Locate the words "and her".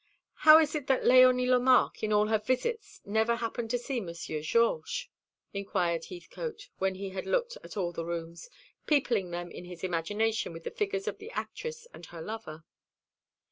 11.93-12.19